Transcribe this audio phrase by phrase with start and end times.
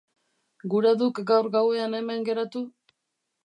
[0.75, 2.67] Gura duk gaur gauean hemen geratu?